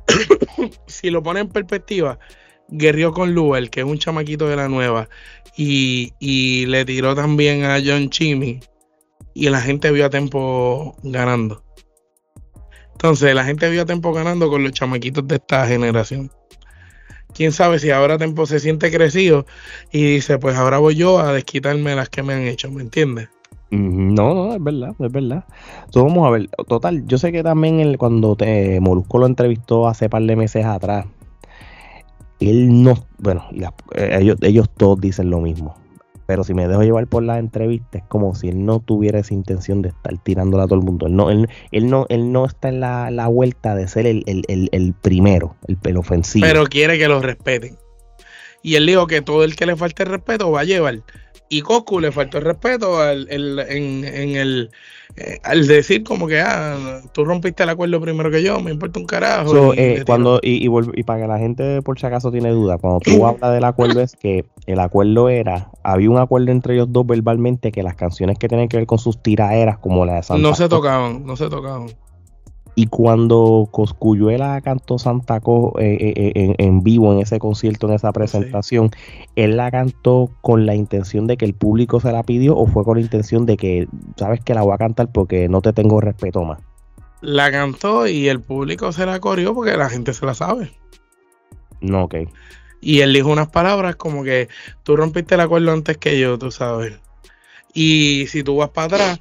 si 0.87 1.09
lo 1.09 1.23
pone 1.23 1.41
en 1.41 1.49
perspectiva, 1.49 2.19
guerrió 2.69 3.11
con 3.11 3.33
Luel, 3.33 3.69
que 3.69 3.81
es 3.81 3.85
un 3.85 3.97
chamaquito 3.97 4.47
de 4.47 4.55
la 4.55 4.67
nueva, 4.67 5.09
y, 5.57 6.13
y 6.19 6.65
le 6.67 6.85
tiró 6.85 7.15
también 7.15 7.63
a 7.65 7.79
John 7.83 8.09
Chimmy 8.09 8.61
y 9.33 9.49
la 9.49 9.61
gente 9.61 9.91
vio 9.91 10.05
a 10.05 10.09
Tempo 10.09 10.95
ganando. 11.03 11.63
Entonces, 12.93 13.33
la 13.33 13.43
gente 13.43 13.69
vio 13.69 13.83
a 13.83 13.85
Tempo 13.85 14.13
ganando 14.13 14.49
con 14.49 14.63
los 14.63 14.71
chamaquitos 14.73 15.27
de 15.27 15.35
esta 15.35 15.65
generación. 15.67 16.31
Quién 17.33 17.51
sabe 17.51 17.79
si 17.79 17.91
ahora 17.91 18.17
Tempo 18.17 18.45
se 18.45 18.59
siente 18.59 18.91
crecido 18.91 19.45
y 19.91 20.03
dice, 20.15 20.37
pues 20.37 20.55
ahora 20.55 20.77
voy 20.77 20.95
yo 20.95 21.19
a 21.19 21.33
desquitarme 21.33 21.95
las 21.95 22.09
que 22.09 22.23
me 22.23 22.33
han 22.33 22.41
hecho, 22.41 22.71
¿me 22.71 22.81
entiendes? 22.81 23.29
No, 23.71 24.33
no, 24.33 24.53
es 24.53 24.61
verdad, 24.61 24.93
es 24.99 25.11
verdad. 25.11 25.45
Entonces, 25.85 26.13
vamos 26.13 26.27
a 26.27 26.31
ver, 26.31 26.49
total, 26.67 27.07
yo 27.07 27.17
sé 27.17 27.31
que 27.31 27.41
también 27.41 27.79
el, 27.79 27.97
cuando 27.97 28.35
te, 28.35 28.79
Molusco 28.81 29.17
lo 29.17 29.27
entrevistó 29.27 29.87
hace 29.87 30.09
par 30.09 30.23
de 30.23 30.35
meses 30.35 30.65
atrás, 30.65 31.05
él 32.41 32.83
no, 32.83 32.95
bueno, 33.19 33.45
eh, 33.95 34.17
ellos, 34.19 34.37
ellos 34.41 34.69
todos 34.75 34.99
dicen 34.99 35.29
lo 35.29 35.39
mismo. 35.39 35.80
Pero 36.25 36.43
si 36.43 36.53
me 36.53 36.67
dejo 36.67 36.83
llevar 36.83 37.07
por 37.07 37.23
la 37.23 37.39
entrevista, 37.39 37.97
es 37.97 38.03
como 38.05 38.35
si 38.35 38.49
él 38.49 38.65
no 38.65 38.79
tuviera 38.79 39.19
esa 39.19 39.33
intención 39.33 39.81
de 39.81 39.89
estar 39.89 40.17
tirándola 40.23 40.63
a 40.63 40.67
todo 40.67 40.79
el 40.79 40.85
mundo. 40.85 41.07
Él 41.07 41.15
no, 41.15 41.29
él, 41.29 41.47
no, 41.89 42.05
él 42.09 42.31
no 42.31 42.45
está 42.45 42.69
en 42.69 42.79
la, 42.79 43.27
vuelta 43.27 43.75
de 43.75 43.87
ser 43.87 44.05
el, 44.07 44.23
primero, 45.01 45.55
el, 45.67 45.77
el, 45.83 45.97
ofensivo. 45.97 46.45
Pero 46.45 46.65
quiere 46.65 46.97
que 46.97 47.07
lo 47.07 47.21
respeten. 47.21 47.77
Y 48.63 48.75
él 48.75 48.85
dijo 48.85 49.07
que 49.07 49.21
todo 49.21 49.43
el 49.43 49.55
que 49.55 49.65
le 49.65 49.75
falte 49.75 50.03
el 50.03 50.09
respeto 50.09 50.51
va 50.51 50.61
a 50.61 50.65
llevar. 50.65 50.99
Y 51.51 51.59
Goku 51.59 51.99
le 51.99 52.13
faltó 52.13 52.37
el 52.37 52.45
respeto 52.45 53.01
al, 53.01 53.27
en, 53.29 54.05
el 54.05 54.71
eh, 55.17 55.37
al 55.43 55.67
decir 55.67 56.01
como 56.01 56.25
que 56.25 56.39
ah, 56.39 57.01
tú 57.11 57.25
rompiste 57.25 57.63
el 57.63 57.69
acuerdo 57.69 57.99
primero 57.99 58.31
que 58.31 58.41
yo, 58.41 58.61
me 58.61 58.71
importa 58.71 59.01
un 59.01 59.05
carajo. 59.05 59.73
y, 59.73 59.77
eh, 59.77 60.03
cuando 60.05 60.39
y, 60.41 60.65
y, 60.65 61.03
para 61.03 61.19
que 61.19 61.27
la 61.27 61.39
gente 61.39 61.81
por 61.81 61.99
si 61.99 62.05
acaso 62.05 62.31
tiene 62.31 62.51
duda, 62.51 62.77
cuando 62.77 63.01
tú 63.01 63.25
hablas 63.27 63.51
del 63.51 63.65
acuerdo 63.65 63.99
es 63.99 64.15
que 64.15 64.45
el 64.65 64.79
acuerdo 64.79 65.27
era, 65.27 65.71
había 65.83 66.09
un 66.09 66.19
acuerdo 66.19 66.51
entre 66.51 66.75
ellos 66.75 66.87
dos 66.89 67.05
verbalmente 67.05 67.73
que 67.73 67.83
las 67.83 67.95
canciones 67.95 68.39
que 68.39 68.47
tienen 68.47 68.69
que 68.69 68.77
ver 68.77 68.85
con 68.85 68.99
sus 68.99 69.21
tiraderas 69.21 69.77
como 69.77 70.05
la 70.05 70.15
de 70.15 70.23
Santa 70.23 70.41
No 70.41 70.55
se 70.55 70.69
tocaban, 70.69 71.25
no 71.25 71.35
se 71.35 71.49
tocaban. 71.49 71.89
Y 72.75 72.87
cuando 72.87 73.67
Coscuyuela 73.71 74.61
cantó 74.61 74.97
Santa 74.97 75.41
Co 75.41 75.73
eh, 75.77 75.97
eh, 75.99 76.31
eh, 76.35 76.55
en, 76.57 76.83
vivo 76.83 77.11
en 77.11 77.19
ese 77.19 77.37
concierto, 77.37 77.87
en 77.87 77.93
esa 77.93 78.13
presentación, 78.13 78.91
¿él 79.35 79.57
la 79.57 79.69
cantó 79.69 80.31
con 80.41 80.65
la 80.65 80.73
intención 80.73 81.27
de 81.27 81.35
que 81.35 81.45
el 81.45 81.53
público 81.53 81.99
se 81.99 82.11
la 82.11 82.23
pidió 82.23 82.55
o 82.55 82.67
fue 82.67 82.85
con 82.85 82.95
la 82.95 83.01
intención 83.01 83.45
de 83.45 83.57
que, 83.57 83.87
sabes 84.15 84.39
que 84.41 84.53
la 84.53 84.61
voy 84.61 84.73
a 84.73 84.77
cantar 84.77 85.11
porque 85.11 85.49
no 85.49 85.61
te 85.61 85.73
tengo 85.73 85.99
respeto 85.99 86.43
más? 86.45 86.59
La 87.19 87.51
cantó 87.51 88.07
y 88.07 88.29
el 88.29 88.39
público 88.39 88.91
se 88.93 89.05
la 89.05 89.19
corrió 89.19 89.53
porque 89.53 89.75
la 89.75 89.89
gente 89.89 90.13
se 90.13 90.25
la 90.25 90.33
sabe. 90.33 90.71
No, 91.81 92.05
ok. 92.05 92.15
Y 92.79 93.01
él 93.01 93.13
dijo 93.13 93.29
unas 93.29 93.49
palabras 93.49 93.95
como 93.95 94.23
que 94.23 94.47
tú 94.83 94.95
rompiste 94.95 95.35
el 95.35 95.41
acuerdo 95.41 95.71
antes 95.71 95.97
que 95.97 96.19
yo, 96.19 96.39
tú 96.39 96.51
sabes. 96.51 96.99
Y 97.73 98.25
si 98.27 98.43
tú 98.43 98.57
vas 98.57 98.69
para 98.69 98.87
atrás, 98.87 99.19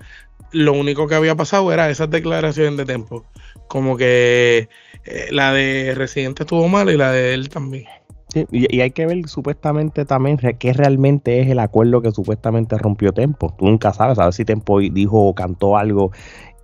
lo 0.53 0.73
único 0.73 1.07
que 1.07 1.15
había 1.15 1.35
pasado 1.35 1.73
era 1.73 1.91
esas 1.91 2.11
declaraciones 2.11 2.77
de 2.77 2.85
tiempo. 2.85 3.25
Como 3.69 3.97
que 3.97 4.69
eh, 5.05 5.29
la 5.31 5.53
de 5.53 5.95
Residente 5.95 6.43
estuvo 6.43 6.69
mal 6.69 6.91
y 6.91 6.97
la 6.97 7.13
de 7.13 7.35
él 7.35 7.49
también. 7.49 7.85
Sí, 8.29 8.47
y, 8.53 8.81
hay 8.81 8.93
que 8.93 9.07
ver 9.07 9.29
supuestamente 9.29 10.05
también 10.05 10.37
qué 10.37 10.73
realmente 10.73 11.41
es 11.41 11.49
el 11.49 11.59
acuerdo 11.59 12.01
que 12.01 12.13
supuestamente 12.13 12.79
rompió 12.79 13.13
Tempo. 13.13 13.55
Tú 13.59 13.67
nunca 13.67 13.93
sabes, 13.93 14.19
a 14.19 14.25
ver 14.25 14.35
si 14.35 14.45
Tempo 14.45 14.79
dijo 14.79 15.27
o 15.27 15.35
cantó 15.35 15.77
algo 15.77 16.13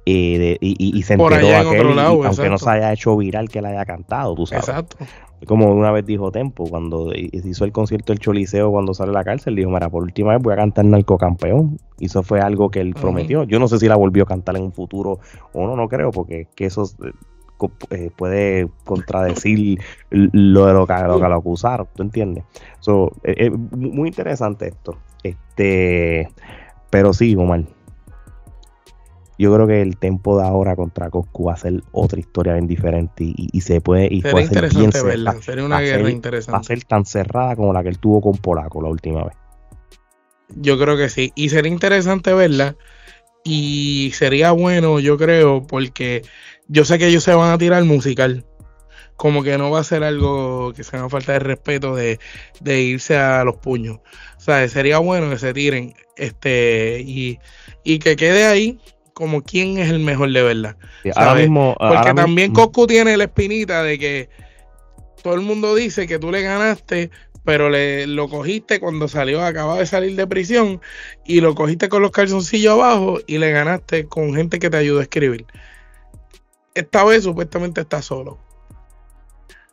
eh, 0.09 0.57
y, 0.61 1.03
se 1.03 1.15
enteró 1.15 1.35
aquel, 1.57 1.99
aunque 1.99 2.49
no 2.49 2.59
se 2.59 2.71
haya 2.71 2.93
hecho 2.93 3.17
viral 3.17 3.49
que 3.49 3.61
la 3.61 3.71
haya 3.71 3.85
cantado, 3.85 4.37
tú 4.37 4.47
sabes. 4.47 4.69
Exacto. 4.69 4.99
Como 5.47 5.75
una 5.75 5.91
vez 5.91 6.07
dijo 6.07 6.31
Tempo, 6.31 6.65
cuando 6.65 7.13
hizo 7.13 7.65
el 7.65 7.73
concierto 7.73 8.13
del 8.13 8.21
Choliseo 8.21 8.71
cuando 8.71 8.95
sale 8.95 9.11
a 9.11 9.15
la 9.15 9.25
cárcel, 9.25 9.57
dijo, 9.57 9.69
mira, 9.71 9.91
por 9.91 10.05
última 10.05 10.33
vez 10.33 10.43
voy 10.43 10.53
a 10.53 10.57
cantar 10.57 10.85
Narcocampeón. 10.85 11.79
Y 11.99 12.07
eso 12.07 12.23
fue 12.23 12.41
algo 12.41 12.71
que 12.71 12.81
él 12.81 12.95
prometió. 12.95 13.45
Yo 13.45 13.59
no 13.59 13.69
sé 13.69 13.79
si 13.79 13.89
la 13.89 13.97
volvió 13.97 14.25
a 14.25 14.27
cantar 14.27 14.57
en 14.57 14.65
un 14.65 14.73
futuro 14.73 15.19
o 15.53 15.67
no, 15.67 15.77
no 15.77 15.89
creo, 15.89 16.11
porque 16.11 16.49
que 16.55 16.67
eso 16.67 16.85
eh, 17.05 17.13
eh, 17.91 18.11
puede 18.15 18.69
contradecir 18.85 19.81
lo 20.11 20.67
de 20.67 20.73
lo 20.75 20.87
que, 20.87 20.95
lo, 20.95 21.21
que 21.21 21.29
lo 21.29 21.35
acusaron, 21.37 21.89
¿tú 21.95 22.03
entiendes? 22.03 22.45
So, 22.81 23.13
es 23.23 23.51
muy 23.51 24.09
interesante 24.09 24.69
esto. 24.69 24.99
Este, 25.23 26.29
pero 26.91 27.13
sí, 27.13 27.35
Omar, 27.35 27.65
yo 29.39 29.55
creo 29.55 29.67
que 29.67 29.83
el 29.83 29.97
tempo 29.97 30.39
de 30.39 30.47
ahora 30.47 30.77
contra 30.77 31.11
Coscu 31.11 31.45
va 31.45 31.55
a 31.55 31.57
ser 31.57 31.83
otra 31.93 32.19
historia 32.19 32.55
bien 32.55 32.67
diferente 32.67 33.25
y, 33.37 33.61
se 33.61 33.81
puede 33.81 34.09
y 34.11 34.23
puede 34.23 34.47
ser 34.47 34.71
bien 34.71 34.91
verla. 34.91 35.35
Sería 35.41 35.65
una 35.65 35.81
guerra 35.81 36.11
interesante. 36.11 36.53
Va 36.53 36.59
a 36.61 36.63
ser 36.63 36.85
tan 36.85 37.05
cerrada 37.05 37.57
como 37.57 37.73
la 37.73 37.83
que 37.83 37.91
él 37.91 37.99
tuvo 37.99 38.21
con 38.21 38.37
Polaco 38.39 38.81
la 38.81 38.89
última 38.89 39.25
vez. 39.25 39.37
Yo 40.49 40.79
creo 40.79 40.97
que 40.97 41.09
sí. 41.09 41.33
Y 41.35 41.49
sería 41.49 41.71
interesante 41.71 42.33
verla. 42.33 42.77
Y 43.45 44.13
sería 44.15 44.51
bueno, 44.53 44.99
yo 44.99 45.17
creo, 45.17 45.67
porque 45.67 46.23
yo 46.69 46.85
sé 46.85 46.99
que 46.99 47.09
ellos 47.09 47.25
se 47.25 47.35
van 47.35 47.53
a 47.53 47.59
tirar 47.59 47.85
musical. 47.85 48.45
Como 49.17 49.43
que 49.43 49.57
no 49.57 49.71
va 49.71 49.81
a 49.81 49.85
ser 49.85 50.05
algo 50.05 50.73
que 50.75 50.85
se 50.85 50.97
haga 50.97 51.09
falta 51.09 51.33
de 51.33 51.39
respeto 51.39 51.95
de, 51.95 52.19
de 52.61 52.81
irse 52.83 53.17
a 53.17 53.45
los 53.45 53.57
puños. 53.57 53.99
O 54.37 54.41
sea, 54.41 54.69
sería 54.69 54.99
bueno 54.99 55.31
que 55.31 55.39
se 55.39 55.55
tiren 55.55 55.95
este 56.17 57.03
y, 57.07 57.39
y 57.85 57.99
que 57.99 58.17
quede 58.17 58.47
ahí 58.47 58.79
como 59.17 59.43
quién 59.43 59.79
es 59.79 59.89
el 59.89 60.01
mejor 60.01 60.31
de 60.31 60.43
verdad. 60.43 60.77
ahora 61.15 61.37
mismo, 61.37 61.75
Porque 61.79 62.13
también 62.13 62.53
Coscu 62.53 62.87
tiene 62.87 63.17
la 63.17 63.25
espinita 63.25 63.83
de 63.83 63.99
que 63.99 64.29
todo 65.23 65.33
el 65.33 65.41
mundo 65.41 65.75
dice 65.75 66.07
que 66.07 66.19
tú 66.19 66.31
le 66.31 66.43
ganaste, 66.43 67.11
pero 67.47 67.71
le, 67.71 68.09
lo 68.09 68.29
cogiste 68.29 68.81
cuando 68.81 69.07
salió, 69.07 69.41
acababa 69.43 69.79
de 69.79 69.87
salir 69.87 70.17
de 70.17 70.27
prisión, 70.27 70.81
y 71.25 71.41
lo 71.41 71.55
cogiste 71.55 71.89
con 71.89 72.03
los 72.03 72.11
calzoncillos 72.11 72.73
abajo 72.75 73.21
y 73.27 73.39
le 73.39 73.53
ganaste 73.53 74.07
con 74.07 74.35
gente 74.35 74.59
que 74.59 74.69
te 74.69 74.77
ayudó 74.77 74.99
a 74.99 75.03
escribir. 75.03 75.47
Esta 76.75 77.05
vez 77.05 77.23
supuestamente 77.23 77.81
está 77.81 78.03
solo. 78.03 78.39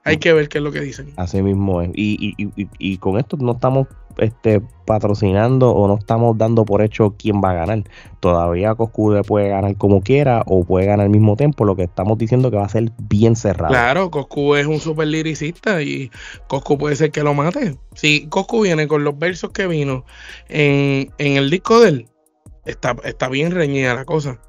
Hay 0.05 0.17
que 0.17 0.33
ver 0.33 0.49
qué 0.49 0.59
es 0.59 0.63
lo 0.63 0.71
que 0.71 0.81
dicen. 0.81 1.13
Así 1.17 1.41
mismo 1.41 1.81
es. 1.81 1.89
Y, 1.95 2.35
y, 2.37 2.51
y, 2.55 2.69
y 2.77 2.97
con 2.97 3.17
esto 3.17 3.37
no 3.37 3.53
estamos 3.53 3.87
este, 4.17 4.61
patrocinando 4.85 5.71
o 5.71 5.87
no 5.87 5.97
estamos 5.97 6.37
dando 6.37 6.65
por 6.65 6.81
hecho 6.81 7.15
quién 7.17 7.41
va 7.43 7.51
a 7.51 7.53
ganar. 7.53 7.83
Todavía 8.19 8.75
Coscu 8.75 9.21
puede 9.27 9.49
ganar 9.49 9.75
como 9.77 10.01
quiera 10.01 10.43
o 10.45 10.63
puede 10.63 10.85
ganar 10.85 11.05
al 11.05 11.09
mismo 11.09 11.35
tiempo. 11.35 11.65
Lo 11.65 11.75
que 11.75 11.83
estamos 11.83 12.17
diciendo 12.17 12.51
que 12.51 12.57
va 12.57 12.65
a 12.65 12.69
ser 12.69 12.91
bien 12.97 13.35
cerrado. 13.35 13.73
Claro, 13.73 14.11
Coscu 14.11 14.55
es 14.55 14.67
un 14.67 14.79
super 14.79 15.07
liricista 15.07 15.81
y 15.81 16.11
Coscu 16.47 16.77
puede 16.77 16.95
ser 16.95 17.11
que 17.11 17.23
lo 17.23 17.33
mate. 17.33 17.77
Si 17.95 18.27
Coscu 18.27 18.63
viene 18.63 18.87
con 18.87 19.03
los 19.03 19.17
versos 19.17 19.51
que 19.51 19.67
vino 19.67 20.05
en, 20.49 21.11
en 21.17 21.37
el 21.37 21.49
disco 21.49 21.79
de 21.79 21.89
él, 21.89 22.07
está, 22.65 22.95
está 23.03 23.29
bien 23.29 23.51
reñida 23.51 23.93
la 23.93 24.05
cosa. 24.05 24.39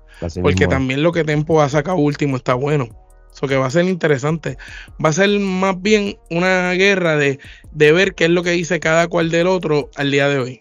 porque 0.42 0.66
también 0.66 1.02
lo 1.02 1.12
que 1.12 1.24
Tempo 1.24 1.62
ha 1.62 1.68
sacado 1.68 1.98
último 1.98 2.36
está 2.36 2.54
bueno. 2.54 2.88
Eso 3.34 3.48
que 3.48 3.56
va 3.56 3.66
a 3.66 3.70
ser 3.70 3.84
interesante. 3.86 4.56
Va 5.04 5.08
a 5.08 5.12
ser 5.12 5.28
más 5.40 5.80
bien 5.82 6.16
una 6.30 6.70
guerra 6.72 7.16
de, 7.16 7.40
ver 7.72 8.14
qué 8.14 8.26
es 8.26 8.30
lo 8.30 8.44
que 8.44 8.50
dice 8.50 8.78
cada 8.78 9.08
cual 9.08 9.30
del 9.30 9.48
otro 9.48 9.90
al 9.96 10.12
día 10.12 10.28
de 10.28 10.38
hoy. 10.38 10.58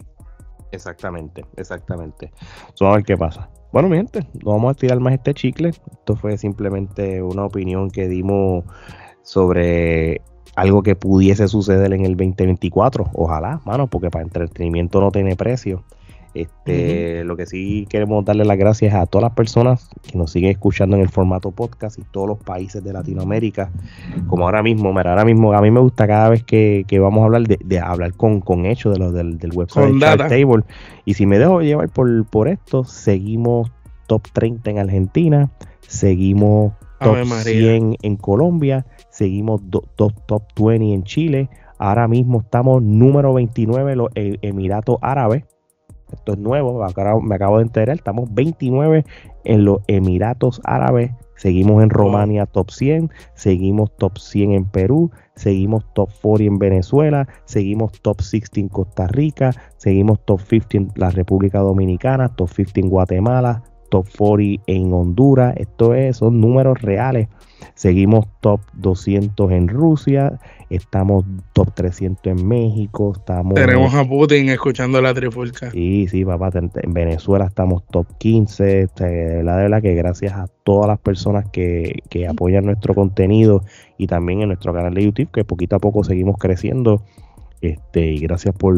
Exactamente, 0.72 1.44
exactamente. 1.56 2.32
Vamos 2.80 2.94
a 2.94 2.96
ver 2.96 3.04
qué 3.04 3.16
pasa. 3.16 3.48
Bueno, 3.72 3.88
mi 3.88 3.96
gente, 3.96 4.26
no 4.44 4.52
vamos 4.52 4.72
a 4.72 4.74
tirar 4.74 4.98
más 4.98 5.14
este 5.14 5.34
chicle. 5.34 5.68
Esto 5.68 6.16
fue 6.16 6.36
simplemente 6.36 7.22
una 7.22 7.44
opinión 7.44 7.90
que 7.90 8.08
dimos 8.08 8.64
sobre 9.22 10.20
algo 10.56 10.82
que 10.82 10.96
pudiese 10.96 11.46
suceder 11.46 11.92
en 11.92 12.04
el 12.04 12.16
2024. 12.16 13.10
Ojalá, 13.12 13.60
mano, 13.64 13.86
porque 13.86 14.10
para 14.10 14.24
entretenimiento 14.24 15.00
no 15.00 15.12
tiene 15.12 15.36
precio. 15.36 15.84
Este, 16.34 17.22
Lo 17.22 17.36
que 17.36 17.46
sí 17.46 17.86
queremos 17.88 18.24
darle 18.24 18.44
las 18.44 18.58
gracias 18.58 18.92
a 18.92 19.06
todas 19.06 19.22
las 19.22 19.32
personas 19.34 19.88
que 20.02 20.18
nos 20.18 20.32
siguen 20.32 20.50
escuchando 20.50 20.96
en 20.96 21.02
el 21.02 21.08
formato 21.08 21.52
podcast 21.52 21.96
y 21.98 22.02
todos 22.02 22.26
los 22.26 22.38
países 22.38 22.82
de 22.82 22.92
Latinoamérica. 22.92 23.70
Como 24.26 24.44
ahora 24.44 24.60
mismo, 24.60 24.92
mira, 24.92 25.10
ahora 25.10 25.24
mismo 25.24 25.52
a 25.52 25.62
mí 25.62 25.70
me 25.70 25.78
gusta 25.78 26.08
cada 26.08 26.30
vez 26.30 26.42
que, 26.42 26.84
vamos 27.00 27.22
a 27.22 27.26
hablar 27.26 27.42
de, 27.42 27.78
hablar 27.78 28.14
con, 28.14 28.40
con 28.40 28.66
hechos 28.66 28.94
de 28.94 28.98
lo, 28.98 29.12
del, 29.12 29.38
del 29.38 29.52
website 29.54 29.94
de 29.94 30.16
Table. 30.16 30.64
Y 31.04 31.14
si 31.14 31.24
me 31.24 31.38
dejo 31.38 31.62
llevar 31.62 31.88
por, 31.88 32.26
por 32.26 32.48
esto, 32.48 32.82
seguimos 32.82 33.70
top 34.08 34.22
30 34.32 34.70
en 34.70 34.78
Argentina, 34.80 35.50
seguimos 35.86 36.72
top 36.98 37.24
100 37.26 37.96
en 38.02 38.16
Colombia, 38.16 38.86
seguimos 39.08 39.62
top, 39.70 40.14
top 40.26 40.42
20 40.56 40.94
en 40.94 41.04
Chile. 41.04 41.48
Ahora 41.78 42.08
mismo 42.08 42.40
estamos 42.40 42.82
número 42.82 43.34
29 43.34 43.92
en 43.92 43.98
los 43.98 44.08
Emiratos 44.14 44.96
Árabes 45.00 45.44
esto 46.14 46.32
es 46.32 46.38
nuevo, 46.38 46.84
me 47.22 47.34
acabo 47.34 47.58
de 47.58 47.62
enterar, 47.62 47.96
estamos 47.96 48.32
29 48.32 49.04
en 49.44 49.64
los 49.64 49.80
Emiratos 49.86 50.60
Árabes, 50.64 51.12
seguimos 51.36 51.82
en 51.82 51.90
Romania 51.90 52.46
top 52.46 52.70
100, 52.70 53.10
seguimos 53.34 53.94
top 53.96 54.18
100 54.18 54.52
en 54.52 54.64
Perú, 54.64 55.10
seguimos 55.34 55.84
top 55.94 56.10
40 56.22 56.44
en 56.44 56.58
Venezuela, 56.58 57.28
seguimos 57.44 57.92
top 58.00 58.20
60 58.20 58.60
en 58.60 58.68
Costa 58.68 59.06
Rica, 59.06 59.50
seguimos 59.76 60.24
top 60.24 60.40
50 60.40 60.76
en 60.76 60.88
la 60.96 61.10
República 61.10 61.58
Dominicana, 61.60 62.28
top 62.28 62.48
50 62.48 62.80
en 62.80 62.88
Guatemala, 62.88 63.62
top 63.94 64.08
40 64.18 64.64
en 64.66 64.92
Honduras, 64.92 65.54
esto 65.56 65.94
es, 65.94 66.16
son 66.16 66.40
números 66.40 66.82
reales. 66.82 67.28
Seguimos 67.76 68.26
top 68.40 68.60
200 68.72 69.52
en 69.52 69.68
Rusia, 69.68 70.40
estamos 70.68 71.24
top 71.52 71.72
300 71.74 72.26
en 72.26 72.48
México, 72.48 73.12
estamos... 73.16 73.54
Tenemos 73.54 73.94
a 73.94 74.04
Putin 74.04 74.48
escuchando 74.48 75.00
la 75.00 75.14
trifulca. 75.14 75.70
Sí, 75.70 76.08
sí, 76.08 76.24
papá, 76.24 76.50
en 76.54 76.92
Venezuela 76.92 77.44
estamos 77.44 77.86
top 77.86 78.08
15, 78.18 78.82
este, 78.82 79.44
la 79.44 79.58
de 79.58 79.62
verdad 79.62 79.80
que 79.80 79.94
gracias 79.94 80.32
a 80.32 80.48
todas 80.64 80.88
las 80.88 80.98
personas 80.98 81.48
que, 81.50 82.00
que 82.10 82.26
apoyan 82.26 82.66
nuestro 82.66 82.96
contenido 82.96 83.62
y 83.96 84.08
también 84.08 84.40
en 84.42 84.48
nuestro 84.48 84.74
canal 84.74 84.92
de 84.92 85.04
YouTube, 85.04 85.30
que 85.30 85.44
poquito 85.44 85.76
a 85.76 85.78
poco 85.78 86.02
seguimos 86.02 86.36
creciendo, 86.38 87.04
este, 87.60 88.06
y 88.06 88.18
gracias 88.18 88.56
por, 88.56 88.74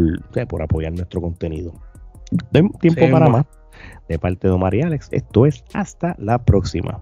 por 0.47 0.61
apoyar 0.61 0.93
nuestro 0.93 1.23
contenido. 1.23 1.73
Den 2.51 2.69
tiempo 2.73 3.11
para 3.11 3.31
más 3.31 3.47
de 4.09 4.19
parte 4.19 4.49
de 4.49 4.55
Omar 4.55 4.75
y 4.75 4.83
Alex. 4.83 5.09
Esto 5.11 5.47
es 5.47 5.65
hasta 5.73 6.15
la 6.19 6.39
próxima. 6.39 7.01